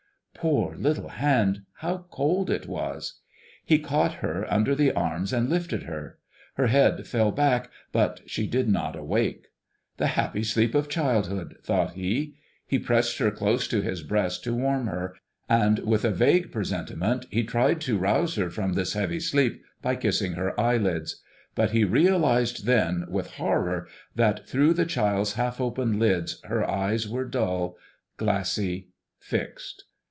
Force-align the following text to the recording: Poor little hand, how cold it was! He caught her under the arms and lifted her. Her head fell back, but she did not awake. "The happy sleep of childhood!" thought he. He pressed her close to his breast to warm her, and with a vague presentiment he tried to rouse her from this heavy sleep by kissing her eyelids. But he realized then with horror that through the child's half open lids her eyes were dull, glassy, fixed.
Poor 0.33 0.75
little 0.75 1.09
hand, 1.09 1.61
how 1.75 2.07
cold 2.09 2.49
it 2.49 2.65
was! 2.67 3.21
He 3.63 3.77
caught 3.77 4.15
her 4.25 4.51
under 4.51 4.73
the 4.73 4.91
arms 4.91 5.31
and 5.31 5.47
lifted 5.47 5.83
her. 5.83 6.17
Her 6.55 6.65
head 6.65 7.05
fell 7.05 7.31
back, 7.31 7.69
but 7.91 8.21
she 8.25 8.47
did 8.47 8.67
not 8.67 8.95
awake. 8.95 9.49
"The 9.97 10.07
happy 10.07 10.41
sleep 10.43 10.73
of 10.73 10.89
childhood!" 10.89 11.57
thought 11.61 11.93
he. 11.93 12.37
He 12.65 12.79
pressed 12.79 13.19
her 13.19 13.29
close 13.29 13.67
to 13.67 13.83
his 13.83 14.01
breast 14.01 14.43
to 14.45 14.55
warm 14.55 14.87
her, 14.87 15.15
and 15.47 15.77
with 15.77 16.03
a 16.03 16.09
vague 16.09 16.51
presentiment 16.51 17.27
he 17.29 17.43
tried 17.43 17.79
to 17.81 17.99
rouse 17.99 18.33
her 18.33 18.49
from 18.49 18.73
this 18.73 18.93
heavy 18.93 19.19
sleep 19.19 19.61
by 19.83 19.95
kissing 19.95 20.33
her 20.33 20.59
eyelids. 20.59 21.21
But 21.53 21.69
he 21.69 21.83
realized 21.83 22.65
then 22.65 23.05
with 23.07 23.33
horror 23.35 23.87
that 24.15 24.49
through 24.49 24.73
the 24.73 24.85
child's 24.87 25.33
half 25.33 25.61
open 25.61 25.99
lids 25.99 26.41
her 26.45 26.67
eyes 26.67 27.07
were 27.07 27.25
dull, 27.25 27.77
glassy, 28.17 28.87
fixed. 29.19 29.83